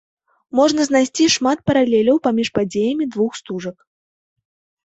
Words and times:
Можна 0.59 0.81
знайсці 0.89 1.27
шмат 1.35 1.61
паралеляў 1.71 2.17
паміж 2.29 2.47
падзеямі 2.57 3.05
двух 3.17 3.31
стужак. 3.41 3.77